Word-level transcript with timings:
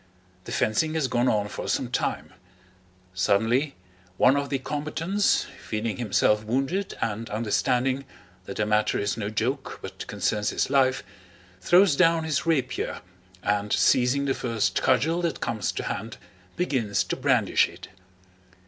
The 0.45 0.51
fencing 0.51 0.95
has 0.95 1.07
gone 1.07 1.27
on 1.29 1.47
for 1.47 1.67
some 1.69 1.91
time; 1.91 2.33
suddenly 3.13 3.75
one 4.17 4.35
of 4.35 4.49
the 4.49 4.57
combatants, 4.57 5.45
feeling 5.63 5.97
himself 5.97 6.43
wounded 6.43 6.97
and 7.01 7.29
understanding 7.29 8.05
that 8.45 8.57
the 8.57 8.65
matter 8.65 8.97
is 8.97 9.15
no 9.15 9.29
joke 9.29 9.77
but 9.83 10.07
concerns 10.07 10.49
his 10.49 10.71
life, 10.71 11.03
throws 11.59 11.95
down 11.95 12.23
his 12.23 12.47
rapier, 12.47 13.01
and 13.43 13.71
seizing 13.71 14.25
the 14.25 14.33
first 14.33 14.81
cudgel 14.81 15.21
that 15.21 15.39
comes 15.39 15.71
to 15.73 15.83
hand 15.83 16.17
begins 16.55 17.03
to 17.03 17.15
brandish 17.15 17.69
it. 17.69 17.89